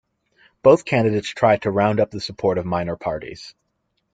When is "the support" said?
2.09-2.57